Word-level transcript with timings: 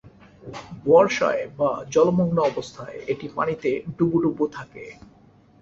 বর্ষায় 0.85 1.43
বা 1.59 1.71
জলমগ্ন 1.93 2.37
অবস্থায় 2.51 2.97
এটি 3.11 3.27
পানিতে 3.35 3.69
ডুবো 3.97 4.17
ডুবো 4.23 4.45
থাকে। 4.57 4.83